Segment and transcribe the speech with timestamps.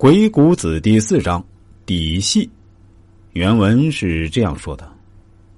[0.00, 1.44] 鬼谷子第四章，
[1.84, 2.48] 底细。
[3.34, 4.90] 原文是这样说的：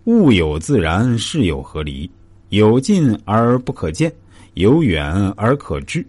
[0.07, 2.11] 物有自然，事有合离。
[2.49, 4.13] 有近而不可见，
[4.55, 6.05] 有远而可知。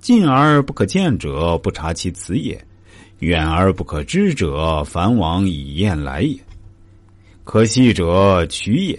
[0.00, 2.56] 近而不可见者，不察其辞也；
[3.18, 6.40] 远而不可知者，凡往以验来也。
[7.44, 8.98] 可细者取也，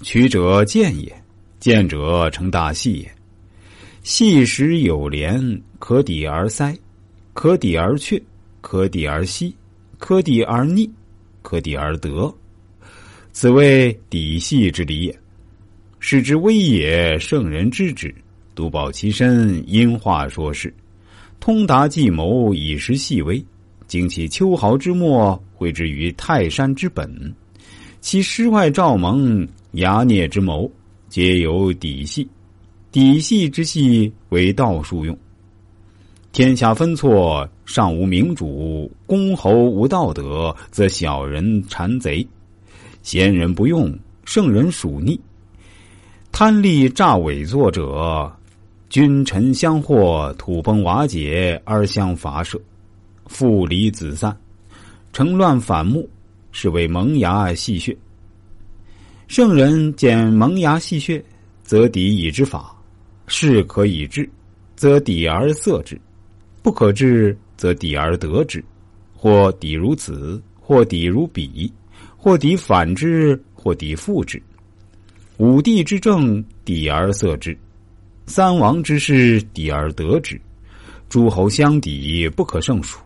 [0.00, 1.14] 取者见也，
[1.60, 3.14] 见者成大细也。
[4.02, 6.74] 细时有连，可抵而塞。
[7.36, 8.20] 可抵而却，
[8.62, 9.54] 可抵而息，
[9.98, 10.90] 可抵而逆，
[11.42, 12.34] 可抵而得，
[13.30, 15.20] 此谓底细之理也。
[16.00, 18.12] 是之微也，圣人知之，
[18.54, 19.62] 独保其身。
[19.68, 20.72] 因话说事，
[21.38, 23.44] 通达计谋，以识细微。
[23.86, 27.34] 经其秋毫之末，绘之于泰山之本。
[28.00, 30.70] 其师外赵蒙，牙孽之谋，
[31.10, 32.26] 皆有底细。
[32.90, 35.16] 底细之细，为道术用。
[36.36, 42.28] 天下分错，尚无明主；公侯无道德，则小人谗贼。
[43.02, 45.18] 贤人不用，圣人属逆。
[46.30, 48.30] 贪利诈伪作者，
[48.90, 52.60] 君臣相惑，土崩瓦解而相伐舍，
[53.24, 54.36] 父离子散，
[55.14, 56.06] 成乱反目，
[56.52, 57.96] 是为萌芽细血。
[59.26, 61.24] 圣人见萌芽细血，
[61.62, 62.76] 则抵以之法；
[63.26, 64.28] 事可以治，
[64.74, 65.98] 则抵而色之。
[66.66, 68.60] 不可治，则抵而得之；
[69.14, 71.72] 或抵如此，或抵如彼，
[72.16, 74.42] 或抵反之，或抵复之。
[75.36, 77.56] 五帝之政，抵而色之；
[78.26, 80.40] 三王之事，抵而得之。
[81.08, 82.98] 诸侯相抵，不可胜数。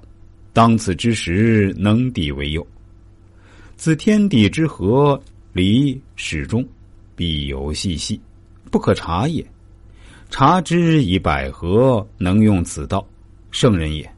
[0.54, 2.66] 当此之时，能抵为有。
[3.76, 5.22] 自天地之和，
[5.52, 6.66] 离始终，
[7.14, 8.18] 必有细细，
[8.70, 9.46] 不可察也。
[10.30, 13.06] 察之以百合，能用此道。
[13.50, 14.08] 圣人也，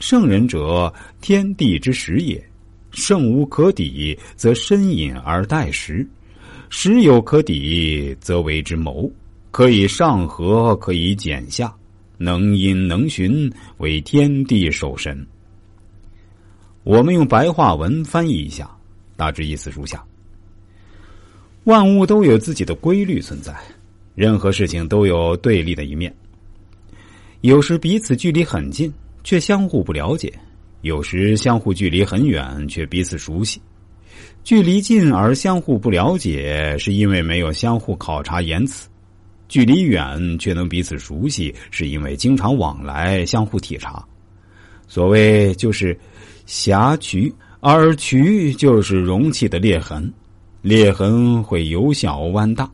[0.00, 2.42] 圣人者，天地之始也。
[2.90, 6.06] 圣无可抵，则深隐而待时；
[6.70, 9.10] 时有可抵，则为之谋。
[9.50, 11.74] 可以上合，可以减下，
[12.16, 15.26] 能因能循，为天地守神。
[16.84, 18.70] 我们用白话文翻译一下，
[19.16, 20.02] 大致意思如下：
[21.64, 23.54] 万物都有自己的规律存在，
[24.14, 26.14] 任何事情都有对立的一面。
[27.42, 30.28] 有时彼此距离很近，却相互不了解；
[30.82, 33.60] 有时相互距离很远，却彼此熟悉。
[34.42, 38.88] 距离近而相互不了解，是因为没有相互考察言辞；
[39.48, 44.04] 距离远却能彼此熟悉，是因为经常往来，相互体察。
[44.88, 45.96] 所谓就是
[46.44, 50.12] 狭渠，而渠就是容器的裂痕，
[50.60, 52.68] 裂痕会由小弯大。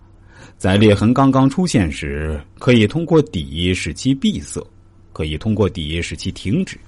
[0.64, 4.66] 在裂痕刚刚出现时，可以通过底使其闭塞，
[5.12, 6.78] 可以通过底使其停止，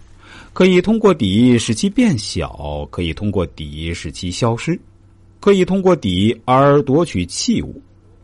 [0.55, 4.81] 可以通过底使其变小，可以通过底使其消失，
[5.41, 7.79] 可以通过底而夺取器物，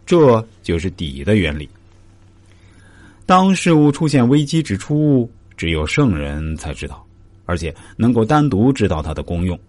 [0.06, 1.68] 这就是底的原理。
[3.26, 7.06] 当事物出现危机之初，只有圣人才知道，
[7.44, 9.60] 而且能够单独知道它的功用，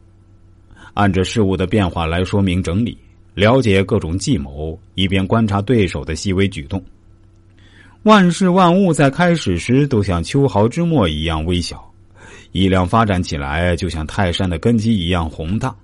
[0.94, 2.98] 按着事物的变化来说明整理。
[3.34, 6.84] 了解各种计谋，以便观察对手的细微举动。
[8.04, 11.90] 万事万物在开始时都像秋毫之末一样微小，
[12.52, 15.76] 力量发展起来就像泰山的根基一样宏大。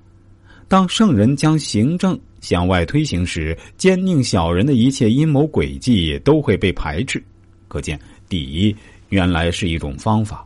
[0.67, 7.23] 当圣人将行政向外推行时，奸佞小人的一切阴谋诡计都会被排斥。
[7.67, 8.75] 可见，底
[9.09, 10.45] 原来是一种方法。